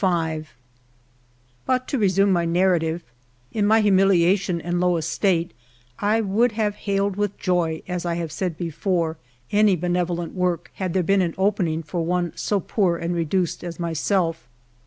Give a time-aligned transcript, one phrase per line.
[0.03, 0.45] 29
[1.67, 3.03] But to resume my narrative:
[3.53, 5.51] in my humiliation and low estate
[5.99, 9.17] I would have hailed with joy, as I have said before,
[9.51, 13.79] any benevolent work, had there been an opening for one so poor and reduced as
[13.79, 14.47] myself.